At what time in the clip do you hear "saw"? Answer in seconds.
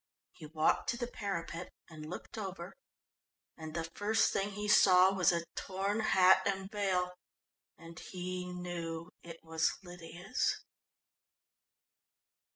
4.67-5.13